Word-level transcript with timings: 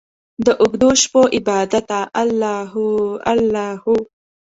داوږدوشپو 0.45 1.21
عبادته 1.37 1.99
الله 2.21 2.59
هو، 2.73 2.87
الله 3.31 3.69
هو 3.83 3.95